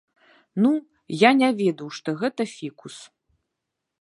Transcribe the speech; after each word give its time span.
Ну, 0.65 0.71
я 1.27 1.31
не 1.41 1.49
ведаў, 1.61 1.87
што 1.99 2.09
гэта 2.23 2.41
фікус. 2.57 2.95